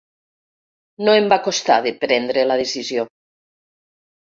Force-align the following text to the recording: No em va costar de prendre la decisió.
No 1.07 1.13
em 1.17 1.27
va 1.35 1.39
costar 1.49 1.77
de 1.89 1.93
prendre 2.07 2.49
la 2.55 2.59
decisió. 2.65 3.07